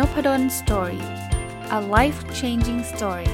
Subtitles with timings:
[0.00, 1.04] Noppadol Story
[1.78, 3.30] a life changing story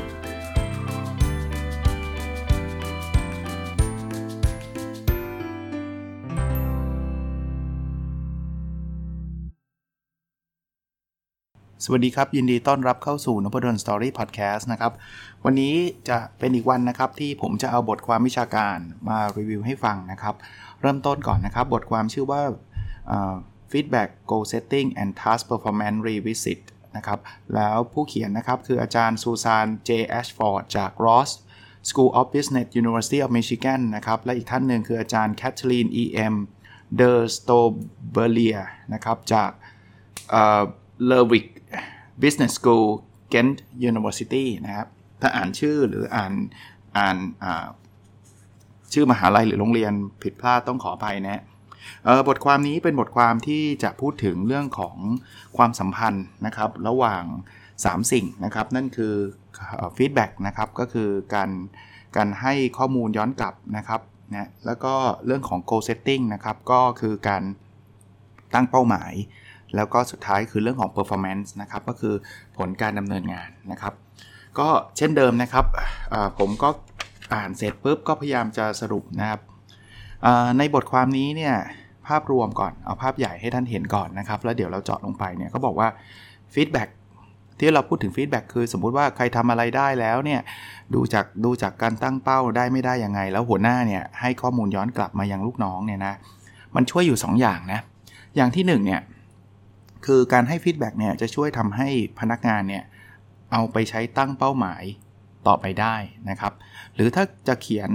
[11.85, 14.93] สวัสดีครับ ยินดีต้อนรับเข้าสู่นพดล Story พอดแคสต์นะครับ
[15.45, 15.75] วันนี้
[16.09, 18.77] จะเป็นอีกวันนะครับที่ผมจะเอาบทความวิชาการ
[19.09, 20.35] มารีวิวให้ฟังนะครับ
[20.81, 22.43] เริ่มต้นก่อนนะครับ บทความชื่อว่า
[23.71, 26.61] Feedback Goal Setting and Task Performance Revisited
[26.97, 27.21] นะครับ
[27.55, 29.91] แล้วผู้เขียนนะครับคืออาจารย์ Susan J.
[30.11, 31.31] Ashford จาก Ross
[31.89, 36.35] School of Business University of Michigan นะครับและอีกท่านหนึ่งคืออาจารย์แคทเธอรีน E.M.
[36.97, 37.51] เดอร์สโต
[38.13, 38.59] เบเลีย
[38.95, 39.51] นะครับจาก
[41.07, 41.47] เลอร์วิก
[42.23, 42.87] Business School
[43.33, 43.57] Kent
[43.91, 44.89] University นะครับ
[45.21, 46.33] ถ้าอ่านชื่อหรืออ่าน
[46.97, 47.17] อ่าน
[48.93, 51.43] ชื่อมหาลัยหรือโรงเรียนผิดพลาดต้องขออภัยนะ
[52.29, 54.97] บทความนี้เป็นบทความที่จะพูดถึงเรื่องของ
[55.57, 57.25] ความสัมพันธ์นะครับ ระหว่าง
[57.67, 59.15] 3 สิ่งนะครับ นั่นคือ
[59.97, 61.51] ฟีดแบ็กนะครับก็คือการ
[62.17, 64.01] การให้ข้อมูลย้อนกลับนะครับ
[64.35, 64.95] นะแล้วก็
[65.27, 67.43] เรื่องของ goal setting นะครับก็คือการ
[68.55, 69.13] ตั้งเป้าหมาย
[69.77, 72.15] แล้วก็สุดท้ายคือเรื่องของ performance นะครับก็คือ
[72.57, 73.95] ผลการดำเนินงานนะครับ
[74.59, 75.67] ก็เช่นเดิมนะครับ
[76.39, 76.69] ผมก็
[77.35, 79.41] อ่านเสร็จปุ๊บก็พยายามจะสรุปนะครับ
[80.59, 81.55] ในบทความนี้เนี่ย
[82.09, 85.89] ภาพรวมก่อน เอาภาพใหญ่ให้ท่านเห็นก่อนนะครับ แล้วเดี๋ยวเราเจาะลงไปเนี่ยเขาบอกว่า
[86.55, 86.89] feedback
[87.59, 90.41] ที่เราพูดถึง feedback คือสมมุติว่าใครทำอะไรได้แล้วเนี่ย
[90.95, 96.15] ดูจากดูจากการตั้งเป้าได้ไม่ได้ยังไง แล้วหัวหน้าเนี่ยให้ข้อมูลย้อนกลับมายังลูกน้องเนี่ยนะ
[96.75, 97.81] มันช่วยอยู่ 2 อย่างนะ
[98.37, 99.01] อย่างที่1เนี่ย
[100.07, 101.89] คือการให้ feedback เนี่ยจะช่วยทำให้
[102.21, 102.85] พนักงานเนี่ย
[103.53, 104.83] เอาไปใช้ตั้งเป้าหมาย
[105.47, 105.97] ต่อไปได้
[106.31, 106.53] นะครับ
[106.95, 107.91] หรือถ้าจะเขียน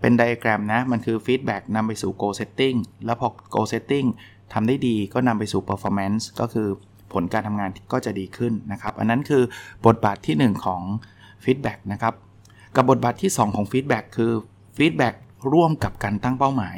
[0.00, 4.06] เป็นไดอะแกรมนะ มันคือ feedback นำไปสู่ goal setting แล้วพอ goal setting
[4.52, 6.68] ทำได้ดีก็นำไปสู่ performance ก็คือ
[7.12, 9.42] ผลการทำงานก็จะดีขึ้นนะครับ อันนั้นคือ
[9.86, 10.82] บทบาทที่ 1 ของ
[11.44, 12.14] feedback นะครับ
[12.76, 14.32] กับบทบาทที่ 2 ของ feedback คือ
[14.76, 15.14] feedback
[15.52, 16.76] ร่วมกับการตั้งเป้าหมาย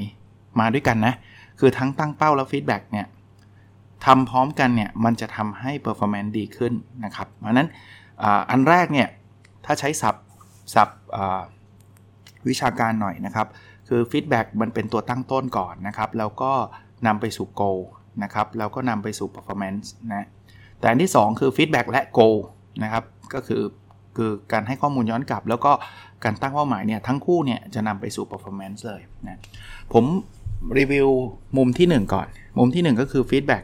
[0.60, 1.14] มาด้วยกันนะ
[1.60, 3.06] คือทั้งตั้งเป้าแล้ว feedback เนี่ย
[4.04, 6.72] ทำพร้อมกันเนี่ยมันจะทำให้ performance ดีขึ้น
[7.04, 7.68] นะครับเพราะนั้น
[8.50, 9.08] อันแรกเนี่ย
[9.64, 10.24] ถ้าใช้ศัพท์
[10.74, 10.98] ศัพท์
[12.48, 13.46] วิชาการหน่อยนะครับ
[13.88, 16.52] คือ feedback มันเป็นตัวตั้งต้นก่อนนะครับ แล้วก็
[17.06, 17.80] นำไปสู่ goal
[18.22, 20.26] นะครับ แล้วก็นำไปสู่ performance นะ
[20.80, 22.36] แต่อันที่ 2 คือ feedback และ goal
[22.82, 23.04] นะครับ
[23.34, 23.62] ก็คือ
[24.16, 25.72] คือการให้ข้อมูลย้อนกลับ แล้วก็
[26.24, 29.40] การตั้งเป้าหมายเนี่ยทั้งคู่เนี่ยจะนำไปสู่ performance เลยนะ
[29.92, 30.04] ผม
[30.78, 31.08] รีวิว
[31.56, 32.26] มุมที่ 1 ก่อน
[32.58, 33.62] มุมที่ 1 ก็คือ feedback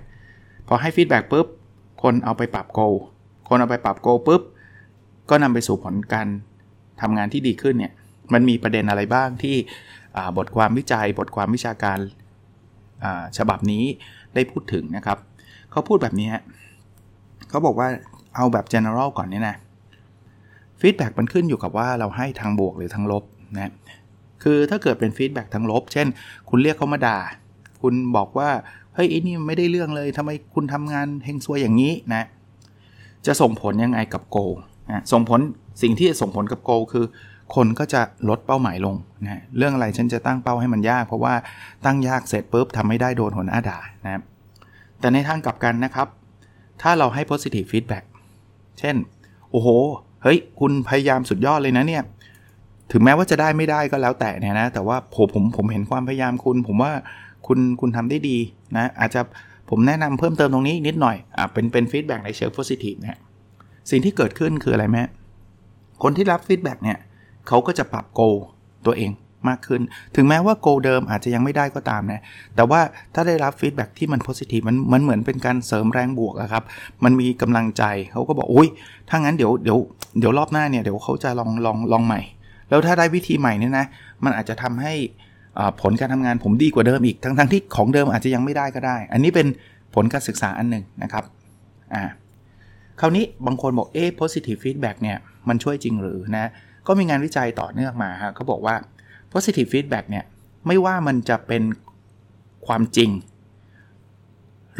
[0.69, 1.47] พอให้ feedback ปุ๊บ
[2.03, 2.94] คนเอาไปปรับ goal
[3.49, 4.43] คนเอาไปปรับ goal ปุ๊บ
[5.31, 6.28] ก็นำไปสู่ผลการ
[7.00, 7.93] ทำงานที่ดีขึ้นเนี่ย
[8.33, 9.56] มันมีประเด็นอะไรบ้างที่
[10.39, 11.99] บทความวิจัย บทความวิชาการ
[13.39, 13.84] ฉบับนี้
[14.34, 15.19] ได้พูดถึงนะครับ
[15.71, 16.43] เขาพูดแบบนี้ฮะ
[17.49, 17.88] เขาบอกว่า
[18.37, 19.56] เอาแบบ general ก่อนเนี่ยนะ
[20.81, 23.25] feedback มันขึ้นอยู่กับว่าเราให้ทางบวกหรือทางลบ
[23.56, 23.72] นะ
[24.43, 26.06] คือถ้าเกิดเป็น feedback ทางลบ เช่น
[26.49, 27.19] คุณเรียกเขามาด่า
[27.83, 28.49] คุณบอกว่า
[28.94, 32.25] เฮ้ยไอ้นี่ไม่ได้เรื่องเลยทำไมคุณทำงานเฮงซวยอย่างนี้นะ
[33.27, 34.38] จะส่งผลยังไงกับ goal
[34.91, 35.41] นะส่งผล
[35.83, 37.05] สิ่งที่จะส่งผลกับ goal คือ
[37.54, 41.34] คนก็จะลดเป้าหมายลงนะเรื่องอะไรฉันจะตั้งเป้าให้มันยาก เพราะว่า
[41.84, 44.22] ตั้งยากเสร็จปุ๊บทำไม่ได้โดนหัวหน้าด่านะครับ
[45.00, 46.08] แต่ในทางกลับกันนะครับ
[46.82, 48.04] ถ้าเราให้ positive feedback
[48.78, 48.97] เช่น
[49.50, 49.69] โอ้โห
[50.22, 52.03] เฮ้ย คุณพยายามสุดยอดเลยนะเนี่ย
[52.92, 56.92] ถึงแม้ว่าจะได้ไม่ได้ก็แล้วแต่เนี่ยนะ แต่ว่าผมผมผมเห็นความพยายามคุณ ผมว่า
[57.47, 58.37] คุณคุณทำได้ดี
[58.76, 59.20] นะ อาจจะ
[59.70, 63.20] ผมแนะนำเพิ่มเติมตรงนี้นิดหน่อย อ่าเป็นเป็น feedback ในเชิง positive นะ
[63.91, 65.03] สิ่งที่เกิดขึ้นคืออะไรแม่
[66.03, 66.98] คนที่รับ feedback เนี่ย
[67.48, 68.21] เขาก็จะปรับ goal
[68.86, 69.12] ตัวเอง
[69.48, 69.82] มากขึ้น
[70.16, 72.22] ถึงแม้ว่าโกเดิมอาจจะยังไม่ได้ก็ตามนะ
[72.56, 72.81] แต่ว่า
[73.14, 76.64] ถ้าได้รับฟีดแบ็ที่มันโพสิทีฟมันมันเหมือนเป็นการเสริมแรงบวกอะครับ
[77.04, 78.69] มันมีกำลังใจเขาก็บอกอุ้ย
[79.08, 79.78] ถ้างั้นเดี๋ยวเดี๋ยว
[80.19, 82.20] เดี๋ยวรอบหน้าเนี่ยเดี๋ยวเขาจะลองลองลองใหม่
[82.69, 83.87] แล้วถ้าได้วิธีใหม่เนี่ยนะ
[84.25, 84.94] มันอาจจะทำให้
[85.81, 89.46] ผลการทำงานผมดีกว่าเดิมอีก ทั้งทั้งที่ของเดิมอาจจะยังไม่ได้ก็ได้ อันนี้เป็น
[89.94, 91.25] ผลการศึกษาอันหนึ่งนะครับ
[91.94, 92.05] อ่า
[93.00, 95.17] คราวนี้บางคนบอกเอ๊ะ positive feedback เนี่ย
[95.49, 96.50] มันช่วยจริงหรือนะ
[96.88, 98.75] ก็มีงานวิจัยต่อเนื่องมาฮะเขาบอกว่า
[99.32, 100.25] positive feedback เนี่ย
[100.67, 101.62] ไม่ว่ามันจะเป็น
[102.67, 103.11] ความจริง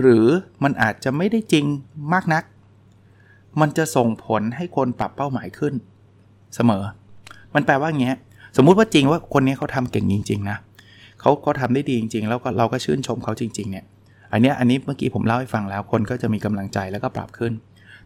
[0.01, 0.27] หรือ
[0.65, 1.65] มันอาจจะไม่ได้จริง
[2.13, 2.45] มากนัก
[3.61, 5.75] มันจะส่งผลให้คนปรับเป้าหมายขึ้น
[6.55, 6.83] เสมอ
[7.55, 8.19] มันแปลว่าอย่างเงี้ย
[8.57, 10.59] สมมุติว่าจริงว่าคนนี้เขาทำเก่งจริง ๆ นะ
[11.21, 13.85] เขาเขาทำได้ดีจริง ๆ แล้วก็เราก็ชื่นชมเขาจริง ๆ เนี่ย
[14.33, 17.53] อันนี้อันนี้เมื่อกี้ผมเล่าให้ฟังแล้วคนก็จะมีกำลังใจแล้วก็ปรับขึ้น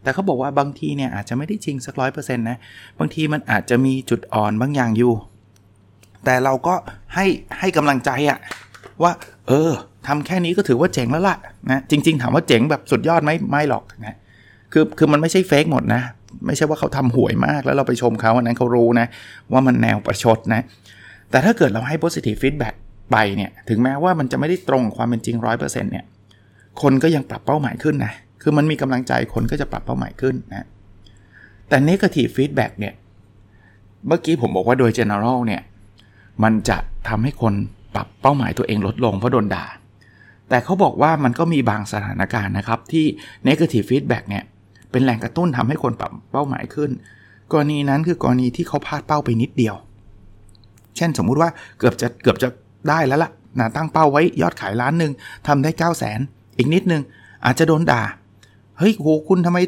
[0.03, 2.57] แต่เขาบอกว่าบางทีเนี่ยอาจจะไม่ได้จริงสักร้อยเปอร์เซ็นต์นะ
[2.99, 5.13] บางทีมันอาจจะมีจุดอ่อนบางอย่างอยู่
[6.25, 6.75] แต่เราก็
[7.15, 7.25] ให้
[7.59, 8.39] ให้กำลังใจอะ
[9.03, 9.11] ว่า
[9.47, 9.71] เออ
[10.07, 11.37] ทำแค่นี้ก็ถือว่าเจ๋งแล้วล่ะ
[11.71, 14.17] นะจริง ๆ ถามว่าเจ๋งแบบสุดยอดไหมไม่หรอกนะ
[14.71, 16.01] คือคือมันไม่ใช่เฟกหมดนะ
[16.47, 19.07] ไม่ใช่ว่าเขาทำหวยมากแล้วเราไปชมเขาอันนั้นเขารู้นะ
[19.51, 20.61] ว่ามันแนวประชดนะ
[21.31, 22.75] แต่ถ้าเกิดเราให้ positive feedback
[23.11, 26.05] ไปเนี่ย ถึงแม้ว่ามันจะไม่ได้ตรงความเป็นจริง 100%เนี่ย
[26.81, 30.67] คนก็ยังปรับเป้าหมายขึ้นนะ คือมันมีกำลังใจคนก็จะปรับเป้าหมายขึ้นนะ
[31.69, 32.93] แต่ negative feedback เนี่ย
[34.07, 35.61] เมื่อกี้ผมบอกว่าโดย general เนี่ย
[36.43, 37.53] มันจะทำให้คน
[37.95, 39.65] ปรับเป้าหมายตัวเองลดลงเพราะโดนด่า
[40.49, 43.05] แต่เขาบอกว่ามันก็มีบางสถานการณ์นะครับ ที่
[43.47, 44.43] negative feedback เนี่ย
[44.91, 46.91] เป็นแรงกระตุ้นทำให้คนปรับเป้าหมายขึ้น
[47.51, 49.75] กรณีนั้นคือกรณีที่เขาพลาดเป้าไปนิดเดียว
[50.97, 51.49] เช่นสมมุติว่า
[51.79, 52.49] เกือบจะเกือบจะ
[52.89, 55.11] ได้แล้วละ่ะนะตั้งเป้าไว้ยอดขายล้านหนึ่ง
[55.47, 56.19] ทำได้ 9 0 0 0 0น
[56.57, 57.01] อีกนิดนึง
[57.45, 58.03] อาจจะโดนด่า
[58.83, 59.59] ฮ้ยโหคุณทำไม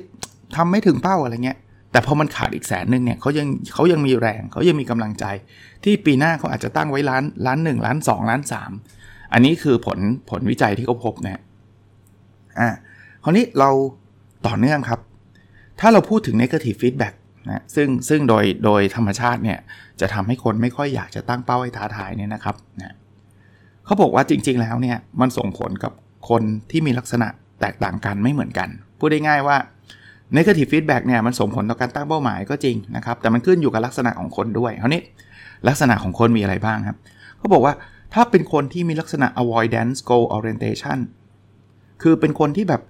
[0.56, 1.58] ทำไม่ถึงเป้าอะไรเงี้ย
[1.92, 5.26] แต่พอมันขาดอีกแสนหนึ่งเนี่ยเขายังเขายังมีแรงเขายังมีกำลังใจ
[5.84, 8.72] ที่ปีหน้าเขาอาจจะตั้งไว้ล้านล้านหนึ่งล้านสองล้านสาม
[9.34, 11.42] อันนี้คือผลผลวิจัยที่เขาพบนะ
[12.60, 12.70] อ่า
[13.24, 13.70] คราวนี้เรา
[14.48, 15.00] ต่อเนื่องครับ
[15.80, 17.16] ถ้าเราพูดถึง negative feedback
[17.50, 19.60] นะซึ่งซึ่งโดยโดยธรรมชาติเนี่ย
[20.02, 22.96] จะทำให้คนไม่ค่อยอยากจะตั้งเป้าให้ท้าทายเนี่ยนะครับนะ
[23.86, 25.92] เขาบอกว่าจริงๆแล้วเนี่ยมันส่งผลกับ
[26.30, 26.42] คน
[26.72, 27.28] ที่มีลักษณะ
[27.62, 28.70] แตกต่างกันไม่เหมือนกัน
[29.00, 29.58] พูดได้ง่ายว่า
[30.38, 35.02] negative feedback เนี่ยมันส่งผลต่อการตั้งเป้าหมายก็จริงนะครับ แต่มันขึ้นอยู่กับลักษณะของคนด้วยคราวนี้
[35.68, 36.98] ลักษณะของคนมีอะไรบ้างครับ
[37.38, 37.74] เขาบอกว่า
[38.14, 41.00] ถ้าเป็นคนที่มีลักษณะ avoidance goal orientation
[42.02, 42.82] คือเป็นคนที่แบบ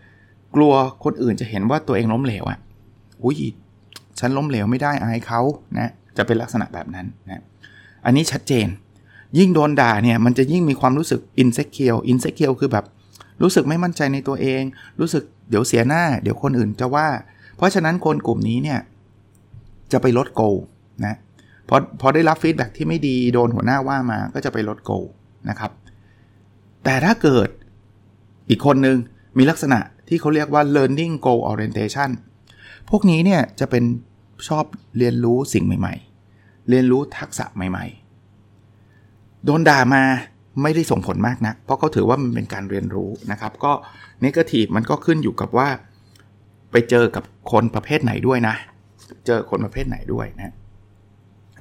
[0.56, 0.74] กลัว
[1.04, 2.60] คนอื่นจะเห็นว่าตัวเองล้มเหลวอะ่ะ
[3.24, 3.38] อุ้ย
[4.20, 5.42] ฉันล้มเหลวไม่ได้อายเขา
[5.78, 7.44] นะจะเป็นลักษณะแบบนั้นนะ
[8.06, 8.68] อันนี้ชัดเจน
[9.38, 12.86] ยิ่งโดนด่าเนี่ยมันจะยิ่งมีความรู้สึก insecure insecure คือแบบ
[13.42, 14.62] รู้สึกไม่มั่นใจในตัวเอง
[15.00, 17.08] รู้สึก เดี๋ยวเสียหน้า เดี๋ยวคนอื่นจะว่า
[17.58, 18.80] เพราะฉะนั้นคนกลุ่มนี้เนี่ย
[19.92, 20.42] จะไปลดโก
[21.06, 21.16] นะ
[21.70, 24.92] พอพอได้รับฟีดแบ็ที่ไม่ดีโดนหัวหน้าว่ามาก็จะไปลดโก
[25.50, 25.72] นะครับ
[26.84, 27.50] แต่ถ้าเกิด
[28.50, 28.98] อีกคนนึง
[29.38, 32.10] มีลักษณะที่เขาเรียกว่า learning goal orientation
[32.90, 33.84] พวกนี้เนี่ยจะเป็น
[34.48, 34.66] ชอบ
[34.98, 35.96] เรียนรู้สิ่งใหม่
[36.32, 37.86] ๆ เรียนรู้ทักษะใหม่
[38.66, 40.04] ๆ โดนด่ามา
[40.62, 43.72] ไม่ได้ส่งผลมากนะักเพราะเขาถือว่ามันเป็นการเรียนรู้นะครับ ก็
[44.22, 45.68] เนกาทีฟมันก็ขึ้นอยู่กับว่า
[46.72, 48.56] ไปเจอกับคนประเภทไหนด้วยนะ
[49.26, 50.54] เจอคนประเภทไหนด้วยนะ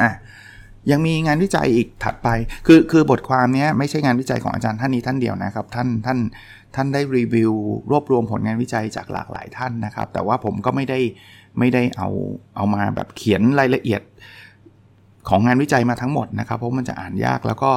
[0.00, 0.10] อะ
[0.90, 2.28] ยังมีงานวิจัยอีกถัดไป
[2.66, 6.18] คือคือบทความนี้ไม่ใช่งานวิจัยของอาจารย์ท่านนี้ท่านเดียวนะครับ ท่านท่าน
[6.74, 7.52] ท่านได้รีวิว
[7.90, 11.00] รวบรวมผลงานวิจัยจากหลากหลายท่านนะครับ แต่ว่าผมก็ไม่ได้
[11.58, 12.08] ไม่ได้เอา
[12.56, 14.02] เอามาแบบเขียนรายละเอียด
[15.28, 17.70] ของงานวิจัยมาทั้งหมดนะครับ เพราะมันจะอ่านยากแล้วก็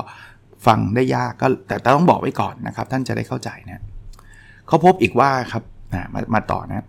[0.68, 3.82] ฟังได้ยากก็แต่ต้องบอกไว้ก่อนนะครับ ท่านจะได้เข้าใจนะ
[4.68, 6.86] เขาพบอีกว่าครับมามาต่อนะ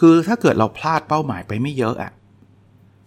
[0.00, 2.12] คือถ้าเกิดเราพลาดเป้าหมายไปไม่เยอะอะ่ะ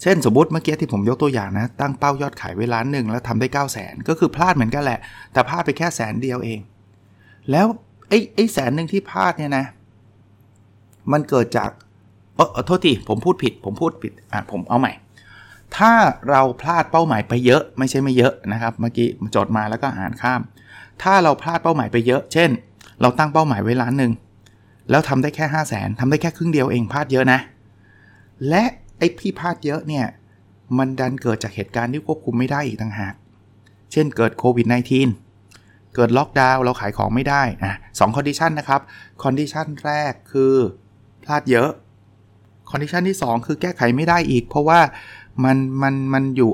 [0.02, 5.00] เช่นสมมติเมื่อกี้ที่ผมยกตัวอย่างนะ ตั้งเป้ายอดขายไว้ล้านหนึ่งแล้วทำได้9 0 0 0 0นก็คือพลาดเหมือนกันแหละ
[5.34, 6.60] แต่พลาดไปแค่แสนเดียวเอง
[7.52, 7.66] แล้ว
[8.10, 9.66] ไอ้ไอ้แสนหนึ่งที่พลาดเนี่ยนะ
[11.12, 11.70] มันเกิดจาก
[12.36, 14.94] เออโทษทีผมพูดผิด ผมพูดผิดอะผมเอาใหม่
[15.78, 15.94] ถ้า
[16.30, 20.42] เราพลาดเป้าหมายไปเยอะไม่ใช่ไม่เยอะนะครับเมื่อกี้จดมาแล้วก็อ่านข้าม
[21.02, 22.50] ถ้าเราพลาดเป้าหมายไปเยอะ เช่น
[23.02, 24.12] เราตั้งเป้าหมายไว้ล้านหนึ่ง
[24.90, 27.40] แล้วทำได้แค่5 0 0แสนทำได้แค่ครึ่งเดียวเองพลาดเยอะนะ
[28.50, 28.64] และ
[28.98, 30.06] ไอ้ที่พลาดเยอะเนี่ย
[30.78, 33.14] มันดันเกิดจากเหตุการณ์ที่ควบคุมไม่ได้อีกต่างหาก
[33.92, 34.68] เช่นเกิดโควิด
[35.32, 38.82] -19 เกิดล็อกดาวน์เราขายของไม่ได้นะสอง condition นะครับ
[39.24, 40.54] condition แรกคือ
[41.24, 41.70] พลาดเยอะ
[42.72, 44.80] condition ที่ 2 คือแก้ไขไม่ได้อีก เพราะว่า
[45.44, 46.52] มันมันมันอยู่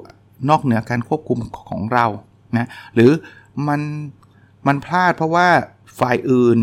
[0.49, 2.05] นอกเหนือการควบคุมของเรา
[2.57, 3.11] นะหรือ
[3.67, 3.81] มัน
[4.67, 5.47] มันพลาดเพราะว่า
[5.99, 6.57] ฝ่ายอื่น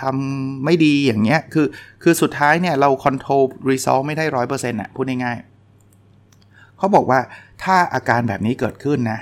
[0.00, 1.66] ทำไม่ดีอย่างเงี้ยคือ
[2.02, 7.20] คือสุดท้ายเนี่ยเรา control result ไม่ได้ร้อยเปอร์เซ็นต์อะพูดง่ายๆเขาบอกว่า
[7.62, 9.18] ถ้าอาการแบบนี้เกิดขึ้นนะ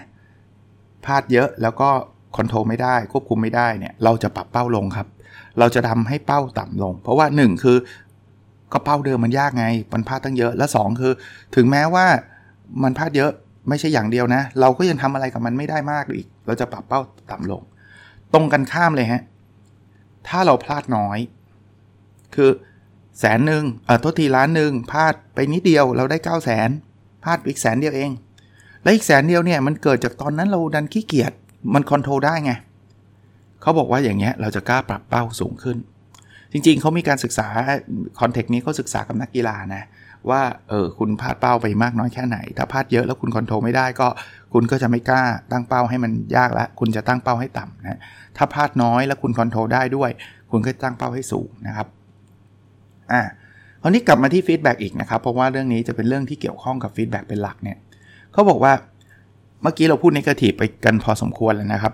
[1.05, 1.89] พลาดเยอะแล้วก็
[2.37, 5.07] control ไม่ได้ควบคุมไม่ได้เนี่ยเราจะปรับเป้าลงครับ
[5.59, 7.77] เราจะทำให้เป้าต่ำลง เพราะว่า 1 คือ
[8.73, 11.12] ก็เป้าเดิมมันยากไงมันพลาดตั้งเยอะ และ 2 คือ
[11.57, 12.07] ถึงแม้ว่า
[12.83, 13.31] มันพลาดเยอะ
[13.69, 17.00] ไม่ใช่อย่างเดียวนะ เราก็ยังทำอะไรกับมันไม่ได้มากอีก เราจะปรับเป้า
[17.31, 17.62] ต่ำลง
[18.35, 19.23] ตรงกันข้ามเลยฮะ
[20.29, 21.19] ถ้าเราพลาดน้อย
[22.35, 22.50] คือ
[23.21, 26.71] แสนหนึ่งเออโทษทีล้านหนึ่งพลาดไปนิดเดียวเราได้9 0 0แสน
[27.25, 28.11] พลาดอีกแสนเดียวเอง
[28.83, 31.33] และอีกแสนเดียวเนี่ยมันเกิดจากตอนนั้นเราดันขี้เกียจ
[31.75, 32.52] มัน control ได้ไง
[33.61, 35.76] เขาบอกว่าอย่างเงี้ยเราจะกล้าปรับเป้าสูงขึ้น
[36.52, 37.47] จริง ๆ เขามีการศึกษา
[38.21, 39.82] context นี้เขาศึกษากับนักกีฬานะ
[40.30, 44.09] ว่าเออคุณพลาดเป้าไปมากน้อยแค่ไหน ถ้าพลาดเยอะแล้วคุณ control ไม่ได้ก็
[44.52, 47.99] คุณก็จะไม่กล้าตั้งเป้าให้มันยากแล้วคุณจะตั้งเป้าให้ต่ำนะ
[48.37, 50.11] ถ้าพลาดน้อยแล้วคุณ control ได้ด้วย
[50.50, 51.87] คุณก็ตั้งเป้าให้สูงนะครับ
[53.12, 53.23] อ่า
[53.82, 57.78] คราวนี้กลับมาที่ feedback อีกนะครับ เพราะว่าเรื่องนี้จะเป็นเรื่องที่เกี่ยวข้องกับ feedback เป็นหลักเนี่ย
[58.32, 58.73] เขาบอกว่า
[59.62, 61.92] เมื่อกี้เราพูด negative ไปกันพอสมควรแล้วนะครับ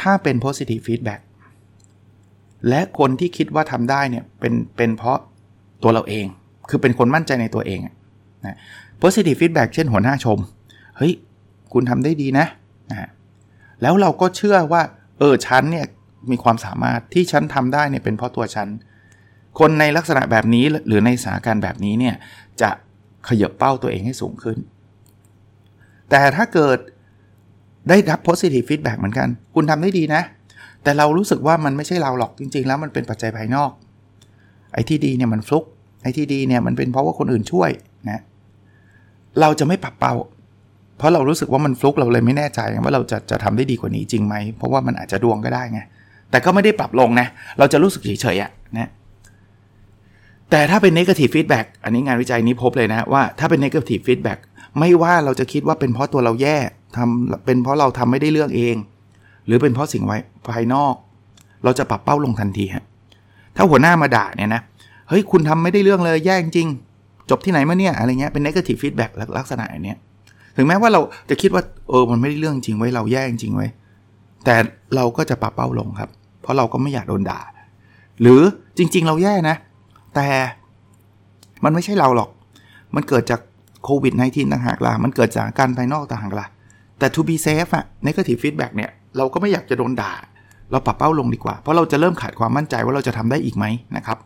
[0.00, 5.18] ถ้าเป็น positive feedback และคนที่คิดว่าทำได้เนี่ยเป็นเป็นเพราะ
[5.82, 6.26] ตัวเราเอง
[6.68, 7.80] คือเป็นคนมั่นใจในตัวเอง
[8.46, 8.56] นะ
[9.02, 10.38] positive feedback เช่นหัวหน้าชม
[10.96, 11.12] เฮ้ย
[11.72, 12.46] คุณทำได้ดีนะ
[12.90, 13.08] นะ
[13.82, 14.82] แล้วเราก็เชื่อว่า
[15.18, 15.86] เออฉันเนี่ย
[16.30, 18.68] มีความสามารถที่ฉันทำได้เนี่ยเป็นเพราะตัวฉัน
[19.58, 22.14] คนในลักษณะแบบนี้หรือในสถานการณ์แบบนี้เนี่ย
[22.60, 22.70] จะ
[23.28, 24.58] ขยับเป้าตัวเองให้สูงขึ้น
[26.10, 26.78] แต่ถ้าเกิด
[27.88, 30.22] ได้รับ positive feedback เหมือนกัน คุณทำได้ดีนะ
[30.86, 33.70] แต่เรารู้สึกว่ามันไม่ใช่เราหรอกจริง ๆ แล้วมันเป็นปัจจัยภายนอก
[34.72, 35.64] ไอ้ที่ดีเนี่ยมันฟลุก
[36.02, 37.70] ไอ้ที่ดีเนี่ยมันเป็นเพราะว่าคนอื่นช่วย
[38.10, 38.20] นะ
[39.40, 40.14] เราจะไม่ปรับเป้า
[40.98, 45.80] เพราะเรารู้สึกว่ามันฟลุกเราเลยไม่แน่ใจว่าเราจะจะทำได้ดีกว่านี้จริงไหมเพราะว่ามันอาจจะดวงก็ได้ไง
[46.30, 47.26] แต่ก็ไม่ได้ปรับลงนะ
[47.58, 48.90] เราจะรู้สึกเฉยๆอะนะ
[50.50, 54.38] แต่ถ้าเป็น negative feedback อันนี้งานวิจัยนี้พบเลยนะว่าถ้าเป็น negative feedback
[54.78, 56.56] ไม่ว่าเราจะคิดว่าเป็นเพราะตัวเราแย่
[56.96, 58.76] ทำเป็นเพราะเราทำไม่ได้เรื่องเอง
[59.46, 60.18] หรือเป็นเพราะสิ่งไว้
[60.54, 60.94] ภายนอก
[61.64, 62.84] เราจะปรับเป้าลงทันทีฮะ
[63.56, 64.62] ถ้าหัวหน้ามาด่าเนี่ยนะ
[65.08, 66.68] เฮ้ยคุณทำไม่ได้เรื่องเลยแย่จริง
[67.30, 69.98] จบที่ไหนมาเนี่ยอะไรเงี้ยเป็น negative feedback ลักษณะอย่างเนี้ย
[70.56, 71.00] ถึงแม้ว่าเรา
[71.30, 73.66] จะคิดว่าเออมันไม่ได้เรื่องจริงไว้เราแย่จริงไว้
[74.44, 74.54] แต่
[74.96, 76.10] เราก็จะปรับเป้าลงครับ
[76.42, 77.40] เพราะเราก็ไม่อยากโดนด่า
[78.20, 78.40] หรือ
[78.78, 79.56] จริง ๆ เราแย่นะ
[80.14, 80.28] แต่
[81.64, 82.30] มันไม่ใช่เราหรอก
[82.94, 83.40] มันเกิดจาก
[83.84, 86.46] โควิด -19 ต่างหากล่ะมันเกิดจากการภายนอกต่างหากล่ะ
[86.98, 90.12] แต่ to be safe อะ negative feedback เนี่ย เราก็ไม่อยากจะโดนด่า
[90.70, 93.64] เราปรับเป้าลงดีกว่า เพราะเราจะเริ่มขาดความมั่นใจว่าเราจะทำได้อีกไหม
[93.96, 94.18] นะครับ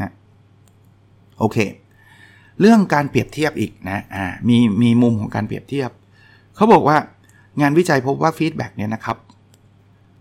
[0.00, 0.12] นะ
[1.38, 1.58] โอเค
[2.60, 5.90] เรื่องการเปรียบเทียบอีกนะอ่ามีมีมุมของการเปรียบเทียบ
[6.56, 6.96] เขาบอกว่า
[7.60, 9.16] งานวิจัยพบว่า feedback เนี่ยนะครับ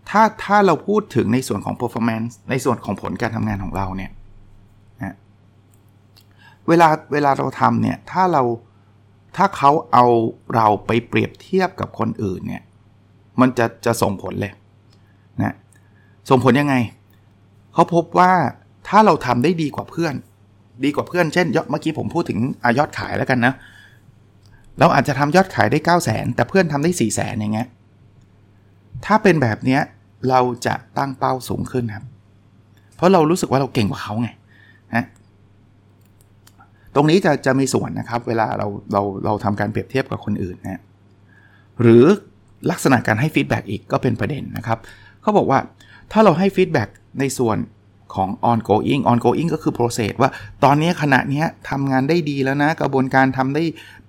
[0.09, 4.12] ถ้าถ้าเราพูดถึงในส่วนของ performance ในส่วนของผลการทำงานของเราเนี่ย
[5.03, 5.15] นะ
[6.67, 8.43] เวลาเวลาเราทำเนี่ย ถ้าเรา
[9.38, 10.05] ถ้าเขาเอา
[10.55, 12.63] เราไปเปรียบเทียบกับคนอื่นเนี่ย
[13.41, 14.53] มันจะจะส่งผลเลย
[15.41, 15.56] นะ
[16.29, 16.75] ส่งผลยังไง
[17.74, 18.32] เขาพบว่า
[18.88, 20.13] ถ้าเราทำได้ดีกว่าเพื่อน
[20.84, 23.53] ดีกว่าเพื่อนเช่นยอดเมื่อกี้ผมพูดถึงอยอดขายแล้วกันนะ
[24.79, 27.67] เราอาจจะทำยอดขายได้9 0 0 0 0นแต่เพื่อนทำได้4 0 0 0 0นอย่างเงี้ย
[29.06, 29.82] ถ้าเป็นแบบเนี้ย
[30.29, 32.06] เราจะตั้งเป้าสูงขึ้นครับ
[32.96, 34.29] เพราะเรารู้สึกว่าเราเก่งกว่าเขาไง
[34.96, 35.06] นะ
[36.96, 40.82] ตรงนี้จะจะมีส่วนนะครับ เวลาเราเราเราทำการเปรียบเทียบกับคนอื่นนะ
[41.82, 42.06] หรือ
[42.71, 44.79] ลักษณะการให้ feedback อีกก็เป็นประเด็นนะครับ
[45.21, 45.59] เขาบอกว่า
[46.11, 47.57] ถ้าเราให้ feedback ในส่วน
[48.15, 50.31] ของ ongoing ongoing ก็คือ process ว่า
[50.63, 53.63] ตอนนี้ขณะนี้ทำงานได้ดีแล้วนะ กระบวนการทำได้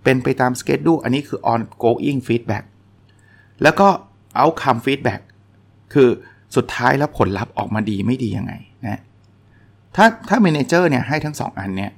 [0.05, 2.65] เป็นไปตาม schedule อันนี้คือ ongoing feedback
[3.63, 3.89] แล้วก็
[4.41, 5.21] outcome feedback
[5.95, 6.09] คือ
[6.57, 8.53] สุดท้ายแล้วผลลัพธ์ออกมาดีไม่ดียังไง
[8.87, 9.01] นะ
[9.97, 11.93] ถ้าถ้า manager เนี่ยให้ทั้ง 2 อันเนี่ย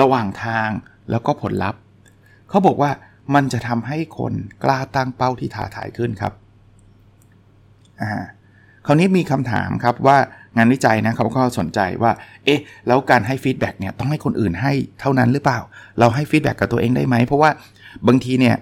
[0.00, 0.68] ระหว่างทาง
[1.10, 1.80] แล้วก็ผลลัพธ์
[2.48, 2.90] เขาบอกว่า
[3.34, 4.32] มันจะทำให้คน
[4.64, 6.32] กล้าตั้งเป้าที่ท้าทายขึ้นครับ
[8.02, 8.12] อ่า
[8.86, 10.18] คราวนี้มีคำถามครับว่า
[10.56, 12.12] งานวิจัยนะเขาก็สนใจว่า
[12.44, 15.58] เอ๊ะ แล้วการให้ feedback เนี่ยต้องให้คนอื่นให้เท่านั้นหรือเปล่า
[15.98, 17.50] เราให้ feedback กับตัวเองได้ไหม เพราะว่า
[18.08, 18.56] บางทีเนี่ย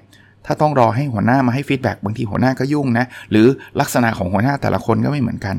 [0.46, 3.46] ถ้าต้องรอให้หัวหน้ามาให้ feedback บางทีหัวหน้าก็ยุ่งนะ หรือ
[3.80, 5.56] ลักษณะของหัวหน้าแต่ละคนก็ไม่เหมือนกัน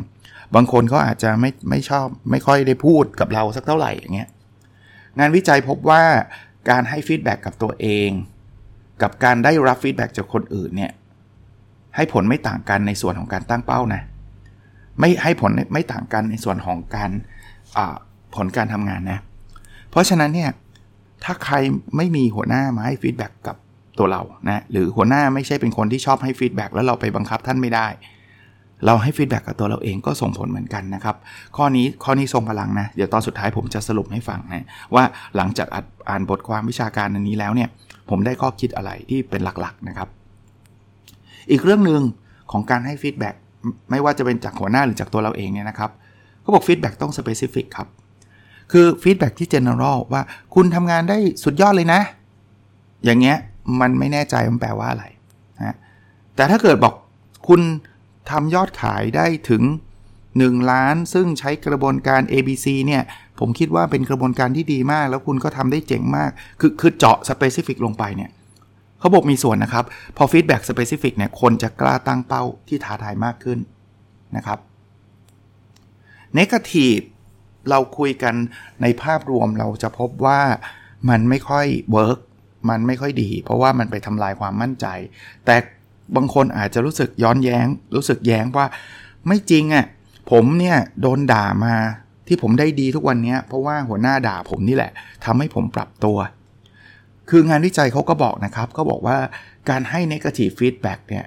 [0.55, 4.29] บางคนเขาอาจจะไม่ไม่ชอบไม่ค่อยได้พูดกับเราสักเท่าไหร่อย่างเงี้ย
[5.19, 6.03] งานวิจัยพบว่า
[6.69, 8.09] การให้ feedback กับตัวเอง
[9.03, 10.91] กับการได้รับ feedback จากคนอื่นเนี่ย
[11.95, 14.01] ให้ผลไม่ต่างกันในส่วนของการตั้งเป้านะ
[14.99, 17.11] ไม่ให้ผลไม่ต่างกันในส่วนของการ
[18.35, 19.19] ผลการทำงานนะ
[19.89, 20.49] เพราะฉะนั้นเนี่ย
[21.23, 21.55] ถ้าใคร
[21.97, 23.55] ไม่มีหัวหน้ามาให้ feedback กับ
[23.97, 27.87] ตัวเรานะหรือหัวหน้าไม่ใช่เป็นคนที่ชอบให้ feedback แล้วเราไปบังคับท่านไม่ได้
[28.85, 31.15] เราให้ feedback กับตัวเราเองก็ส่งผลเหมือนกันนะครับ
[31.57, 35.03] ข้อนี้ข้อนี้ทรงพลังนะ เดี๋ยวตอนสุดท้ายผมจะสรุปให้ฟังนะว่า
[35.35, 35.67] หลังจาก
[36.09, 37.69] อ่านบทความวิชาการอันนี้แล้วเนี่ย
[38.09, 40.09] ผมได้ข้อคิดอะไรที่เป็นหลักๆนะครับ
[41.51, 42.01] อีกเรื่องหนึ่ง
[42.51, 43.35] ของการให้ feedback
[43.91, 45.91] ไม่ว่าจะเป็นจากหัวหน้าหรือจากตัวเราเองเนี่ยนะครับ
[46.41, 47.87] เขาบอก feedback ต้อง specific ครับ
[48.71, 50.21] คือ feedback ที่ general ว่า
[50.55, 52.01] คุณทำงานได้สุดยอดเลยนะ
[53.05, 53.37] อย่างเงี้ย
[53.81, 55.05] มันไม่แน่ใจมันแปลว่าอะไร
[55.59, 55.75] นะ
[56.35, 56.93] แต่ถ้าเกิดบอก
[57.47, 57.61] คุณ
[58.29, 59.63] ทำยอดขายได้ถึง
[60.15, 63.03] 1 ล้าน ซึ่งใช้กระบวนการ ABC เนี่ย
[63.45, 68.31] ผมคิดว่าเป็นกระบวนการที่ดีมาก แล้วคุณก็ทำได้เจ๋งมาก คือคือเจาะ specific ลงไปเนี่ย
[68.99, 69.85] เขาบอกมีส่วนนะครับ
[70.17, 73.59] พอ feedback specific เนี่ยคนจะกล้าตั้งเป้าที่ท้าทายมากขึ้น
[74.35, 74.59] นะครับ
[76.37, 77.03] negative
[77.69, 78.35] เราคุยกัน
[78.81, 80.41] ในภาพรวมเราจะพบว่า
[81.09, 82.19] มันไม่ค่อย work
[82.69, 84.85] มันไม่ค่อยดี เพราะว่ามันไปทำลายความมั่นใจ
[85.45, 85.55] แต่
[86.15, 88.65] บางคนอาจจะรู้สึกย้อนแย้ง รู้สึกแย้งว่า
[89.27, 89.85] ไม่จริงอะ่ะ
[90.31, 91.75] ผมเนี่ยโดนด่ามา
[92.27, 94.91] ที่ผมได้ดีทุกวันนี้เพราะว่าหัวหน้าด่าผมนี่แหละ
[95.25, 96.17] ทำให้ผมปรับตัว
[97.29, 99.17] คืองานวิจัยเขาก็บอกนะครับเขาบอกว่า
[99.69, 101.25] การให้ negative feedback เนี่ย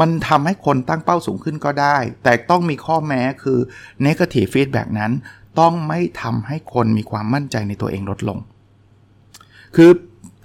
[0.00, 3.58] มันทำให้คนตั้งเป้าสูงขึ้นก็ได้ แต่ต้องมีข้อแม้คือ
[4.06, 5.12] negative feedback นั้น
[5.60, 8.38] ต้องไม่ทำให้คนมีความมั่นใจในตัวเองลดลง
[9.76, 9.90] คือ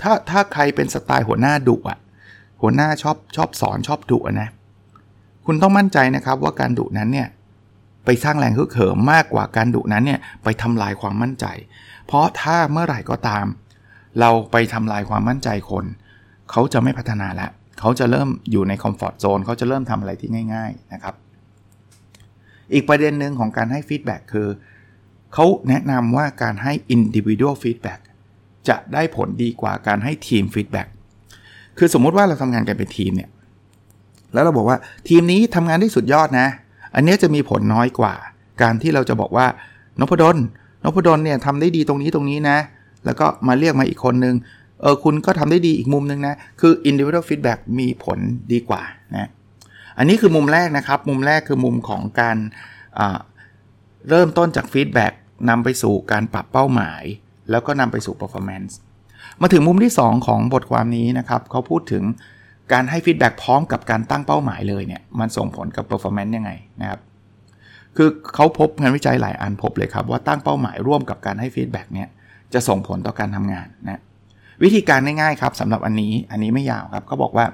[0.02, 1.98] ถ้าถ้าใครเป็นสไตล์หัวหน้าดุอะ
[2.62, 4.50] หัวหน้าชอบชอบสอนชอบดุนะ
[5.46, 7.28] คุณต้องมั่นใจนะครับว่าการดุนั้นเนี่ย
[8.06, 11.46] ไปสร้างแรงฮึกเหิมมากกว่าการดุนั้นเนี่ยไปทำลายความมั่นใจ
[12.08, 13.46] เพราะถ้าเมื่อไหร่ก็ตาม
[14.20, 15.86] เราไปทำลายความมั่นใจคน
[16.52, 21.16] เขาจะไม่พัฒนาแล้วเขาจะเริ่มอยู่ใน comfort zone เขาจะเริ่มทำอะไรที่ง่าย ๆนะครับ
[22.74, 24.48] อีกประเด็นหนึ่งของการให้ feedback คือ
[25.34, 28.00] เขาแนะนำว่าการให้ individual feedback
[28.70, 30.88] จะได้ผลดีกว่าการให้ team feedback
[31.78, 33.30] คือสมมุติว่าเราทำงานกันเป็นทีมเนี่ย
[34.34, 34.78] แล้วเราบอกว่า
[35.10, 36.48] ทีมนี้ทำงานได้สุดยอดนะ
[36.96, 38.14] อันนี้จะมีผลน้อยกว่า
[38.62, 39.46] การที่เราจะบอกว่า
[40.00, 40.38] นพดล
[40.84, 42.58] นพดลเนี่ยทำได้ดีตรงนี้ตรงนี้นะ
[43.06, 44.36] แล้วก็มาเรียกมาอีกคนนึง
[44.82, 48.20] เออคุณก็ทำได้ดีอีกมุมนึงนะ คือ individual feedback มีผล
[48.52, 48.82] ดีกว่า
[49.16, 49.30] นะ
[49.98, 52.38] อันนี้คือมุมแรกนะครับ มุมแรกคือมุมของการ
[54.10, 55.14] เริ่มต้นจาก feedback
[55.50, 57.04] นำไปสู่การปรับเป้าหมาย
[57.52, 58.74] แล้วก็นำไปสู่ performance
[59.42, 62.04] มาถึงมุมที่ 2 ของบทความนี้นะครับ เขาพูดถึง
[62.72, 66.52] การให้ feedback พร้อมกับการตั้งเป้าหมายเลยเนี่ยมันส่งผลกับ performance ยังไง
[66.82, 67.00] นะครับ
[67.98, 72.10] คือเขาพบงานวิจัยหลายอันพบเลยครับว่าตั้งเป้าหมายร่วมกับการให้ feedback เนี่ย
[72.54, 74.02] จะส่งผลต่อการทำงานนะ
[74.64, 77.46] วิธีการง่ายๆครับสำหรับอันนี้อันนี้ไม่ยาวครับเขาบอกว่า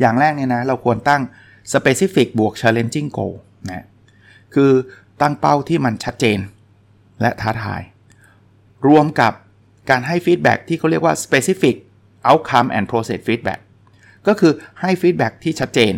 [0.00, 1.22] อย่างแรกเนี่ยนะเราควรตั้ง
[1.72, 3.34] specific บวก challenging goal
[3.70, 3.86] นะ
[4.54, 4.70] คือ
[5.20, 6.38] ตั้งเป้าที่มันชัดเจน
[7.20, 7.82] และท้าทาย
[8.88, 9.32] รวมกับ
[9.90, 11.76] การให้ feedback ที่เขาเรียกว่า specific
[12.28, 13.60] outcome and process feedback
[14.26, 15.94] ก็คือให้ฟีดแบ็ที่ชัดเจน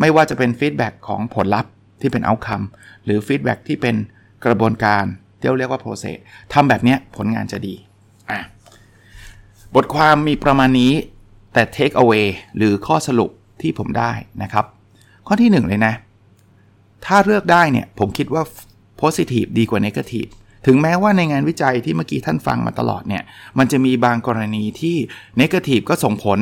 [0.00, 1.70] ไม่ว่าจะเป็นฟีดแบ็ของผลลัพธ์
[2.00, 2.66] ที่เป็น outcome
[3.04, 3.96] หรือฟีดแบ็ที่เป็น
[4.44, 5.04] กระบวนการ
[5.38, 6.18] ที่เราเรียกว่า process
[6.52, 7.74] ทำแบบนี้ผลงานจะดี
[8.30, 8.40] อะ
[9.74, 10.92] บทความมีประมาณนี้
[11.52, 13.30] แต่ take away หรือข้อสรุป
[13.62, 14.64] ที่ผมได้นะครับ
[15.26, 15.94] ข้อที่ 1 เลยนะ
[17.06, 18.42] ถ้าเลือกได้เนี่ย ผมคิดว่า
[19.00, 20.30] positive ดีกว่า negative
[20.66, 23.22] ถึงแม้ว่าในงานวิจัยที่เมื่อกี้ท่านฟังมาตลอดเนี่ย
[23.58, 24.96] มันจะมีบางกรณีที่
[25.36, 26.38] negative ก็ส่งผล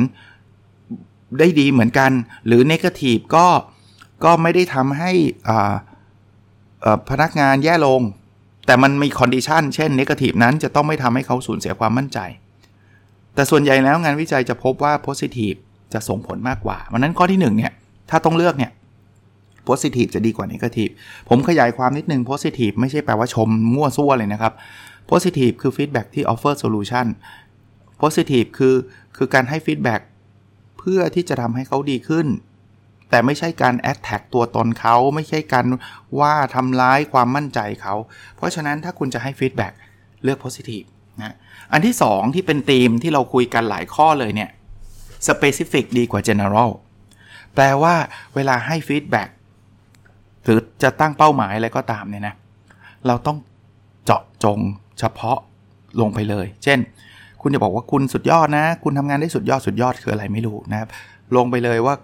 [1.39, 2.11] ได้ดีเหมือนกัน
[2.47, 3.47] หรือ negative ก็
[4.23, 5.11] ก็ไม่ได้ทำให้
[7.09, 8.01] พนักงานแย่ลง
[8.65, 12.19] แต่มันมี condition เช่น negative นั้นจะต้องไม่ทำให้เขาสูญเสียความมั่นใจ
[13.35, 15.53] แต่ส่วนใหญ่แล้วงานวิจัยจะพบว่า positive
[15.93, 17.71] จะส่งผลมากกว่าดังนั้นข้อที่1เนี่ย
[18.09, 18.71] ถ้าต้องเลือกเนี่ย
[19.67, 20.91] positive จะดีกว่า negative
[21.29, 24.53] ผมขยายความนิดนึง positive ไม่ใช่แปลว่าชมมั่วซั่วเลยนะครับ
[25.09, 27.07] positive คือ feedback ที่ offer solution
[28.01, 28.75] positive คือ
[29.17, 32.27] คือการให้ feedback เพื่อที่จะทำให้เขาดีขึ้น
[33.09, 35.65] แต่ไม่ใช่การ attack ตัวตนเขาไม่ใช่การ
[36.19, 37.95] ว่าทำร้ายความมั่นใจเขา
[38.35, 39.73] เพราะฉะนั้นถ้าคุณจะให้ feedback
[40.23, 40.87] เลือก positive
[41.21, 41.35] นะ
[41.71, 44.49] อันที่ 2 ที่เป็นธีมที่เราคุยกันหลายข้อเลยเนี่ย
[45.27, 46.71] specific ดีกว่า general
[47.55, 47.95] แปลว่า
[48.35, 49.29] เวลาให้ feedback
[50.43, 52.35] หรือจะตั้งเป้าหมายอะไรก็ตามเนี่ยนะ
[53.07, 53.37] เราต้อง
[54.05, 54.59] เจาะจง
[54.99, 55.37] เฉพาะ
[56.01, 56.79] ลงไปเลย เช่น
[57.47, 60.89] คุณจะบอกว่าคุณสุดยอดนะ คุณทำงานได้สุดยอดสุดยอดคืออะไรไม่รู้นะครับ
[61.35, 61.95] ลงไปเลยว่า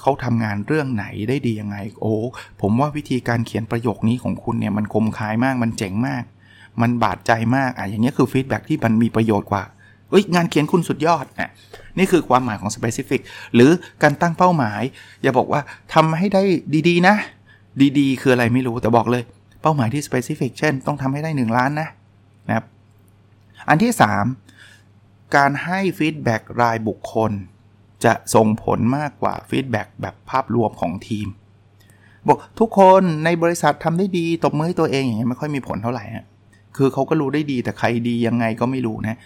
[0.00, 2.12] เขาทำงานเรื่องไหนได้ดียังไง โอ้
[2.60, 6.22] ผมว่าวิธีการเขียนประโยคนี้ของคุณเนี่ยมันคมคายมากมันเจ๋งมาก
[6.80, 9.62] มันบาดใจมากอะอย่างนี้คือฟีดแบ็ที่มันมีประโยชน์กว่า
[10.10, 11.50] เอ้ยงานเขียนคุณสุดยอดนะ
[11.98, 13.20] นี่คือความหมายของ specific
[13.54, 13.70] หรือ
[14.02, 14.82] การตั้งเป้าหมาย
[15.22, 15.60] อย่าบอกว่า
[15.94, 16.42] ทำให้ได้
[16.88, 17.14] ดีๆนะ
[17.98, 19.22] ดีๆ คืออะไรไม่รู้แต่บอกเลย
[19.62, 21.88] เป้าหมายที่ specific เช่น ต้องทำให้ได้ 1 ล้านนะ
[22.48, 22.64] นะครับ
[23.68, 24.47] อันที่ 3
[25.36, 27.32] การให้ feedback รายบุคคล
[28.04, 31.28] จะส่งผลมากกว่า feedback แบบภาพรวมของทีม
[32.28, 36.26] บอกทุกคนในบริษัททำได้ดี ตบมือให้ตัวเองอย่างเงี้ยไม่ค่อยมีผลเท่าไหร่ฮะ
[36.76, 39.18] คือเขาก็รู้ได้ดีแต่ใครดียังไงก็ไม่รู้นะ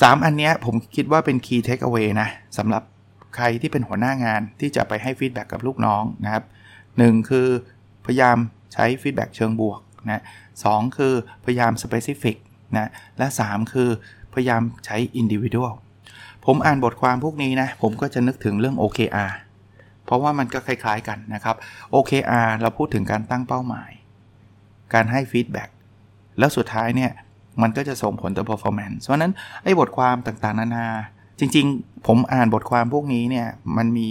[0.00, 2.82] สามอันเนี้ยผมคิดว่าเป็น key takeaway นะสำหรับ
[3.36, 6.44] ใครที่เป็นหัวหน้างานที่จะไปให้ feedback กับลูกน้องนะครับ
[6.86, 7.48] 1คือ
[8.06, 8.36] พยายาม
[8.72, 10.22] ใช้ feedback เชิงบวกนะ
[10.64, 12.36] สองคือพยายาม specific
[12.76, 13.90] นะและ 3 คือ
[14.36, 15.74] พยายามใช้ individual
[16.46, 19.32] ผมอ่านบทความพวกนี้นะ ผมก็จะนึกถึงเรื่อง OKR
[20.04, 21.56] เพราะว่ามันก็คล้ายๆกันนะครับ
[21.94, 23.90] OKR เราพูดถึงการตั้งเป้าหมาย
[24.94, 25.68] การให้ feedback
[26.38, 27.12] แล้วสุดท้ายเนี่ย
[27.62, 29.32] มันก็จะส่งผลต่อ performance เพราะนั้น
[29.64, 30.86] ไอ้บทความต่างๆ นานา
[31.40, 33.46] จริง ๆ ผมอ่านบทความพวกนี้เนี่ย
[33.76, 34.08] มันมี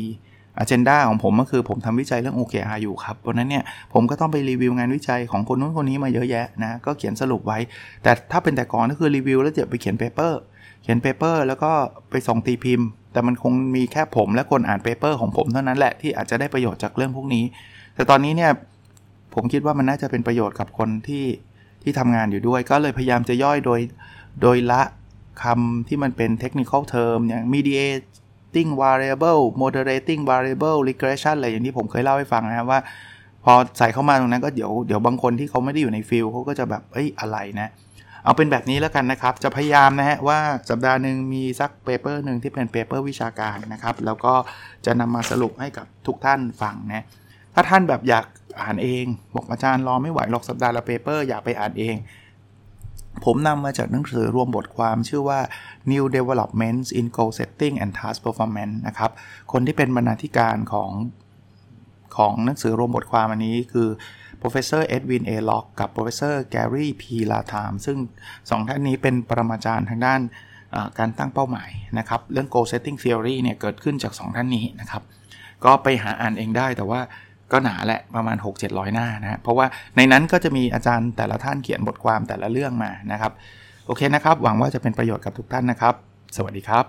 [0.59, 3.63] agenda ของผมก็คือผมทำวิจัยเรื่อง OKR อยู่ครับเพราะนั้นเนี่ย
[3.93, 7.59] ผมก็ต้องไปรีวิวงานวิจัยของคนนู้นคนนี้มาเยอะแยะนะก็เขียนสรุปไว้
[8.03, 10.39] แต่ถ้าเป็นแต่ก่อนก็คือรีวิวแล้วจะไปเขียน paper
[10.83, 11.71] เขียน paper แล้วก็
[12.09, 17.43] ไปส่งตีพิมพ์ แต่มันคงมีแค่ผมและคนอ่าน paper ของผมเท่านั้นแหละที่อาจจะได้ประโยชน์จากเรื่องพวกนี้
[17.95, 18.51] แต่ตอนนี้เนี่ย
[19.33, 21.25] ผมคิดว่ามันน่าจะเป็นประโยชน์กับคนที่
[21.83, 23.79] ที่ทำงานอยู่ด้วย ก็เลยพยายามจะย่อยโดย
[24.41, 24.81] โดยละ
[25.43, 28.01] คำที่มันเป็นเทคนิคอลเทอมอย่าง m e d i a t
[28.55, 32.79] moderating variable moderating variable regression อะไรอย่างที่ผมเคยเล่าให้ฟังนะครับว่า
[33.43, 37.69] พอใส่เข้ามาตรงนั้นก็เดี๋ยวเดี๋ยวบางคนที่เขาไม่ได้อยู่ใน field เขาก็จะแบบเอ้ยอะไรนะ
[38.23, 40.39] เอาเป็นแบบนี้แล้วกันนะครับ จะพยายามนะฮะว่า
[40.69, 44.33] สัปดาห์หนึ่งมีสัก paper หนึ่งที่เป็น paper วิชาการนะครับ แล้วก็
[44.85, 47.05] จะนำมาสรุปให้กับทุกท่านฟังนะ
[47.53, 48.25] ถ้าท่านแบบอยาก
[48.61, 51.95] อ่านเอง บอกอาจารย์รอไม่ไหวหรอกสัปดาห์ละเปเปอร์อยากไปอ่านเอง
[53.23, 55.39] ผมนำมาจากหนังสือรวมบทความชื่อว่า
[55.91, 59.11] New Developments in Goal Setting and Task Performance นะครับ
[59.51, 60.91] คนที่เป็นบรรณาธิการของ
[62.17, 63.89] ของหนังสือรวมบทความอันนี้คือ
[64.41, 65.37] professor Edwin A.
[65.49, 67.03] Locke กับ professor Gary P.
[67.31, 67.97] Latham ซึ่ง
[68.49, 70.21] สองท่านนี้เป็นปรมาจารย์ทางด้าน
[70.99, 75.03] การตั้งเป้าหมายนะครับ เรื่อง goal setting theory เนี่ยเกิดขึ้นจาก 2 ท่านนี้นะครับ
[75.65, 77.01] ก็ไปหาอ่านเองได้แต่ว่า
[77.51, 79.65] ก็หนาแหละประมาณ 6-700 หน้านะเพราะว่า
[79.97, 83.31] ในนั้นก็จะมีอาจารย์แต่ละท่านเขียนบทความแต่ละเรื่องมานะครับ
[83.85, 85.93] โอเคนะครับ หวังว่าจะเป็นประโยชน์กับทุกท่านนะครับ
[86.37, 86.85] สวัสดีครับ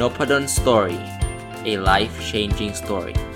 [0.00, 1.00] n o p a d o n Story
[1.72, 3.31] a life changing story